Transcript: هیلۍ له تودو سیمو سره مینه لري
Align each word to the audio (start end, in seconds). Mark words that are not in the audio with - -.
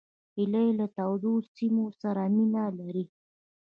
هیلۍ 0.35 0.67
له 0.79 0.85
تودو 0.97 1.33
سیمو 1.55 1.85
سره 2.01 2.21
مینه 2.35 2.63
لري 2.79 3.05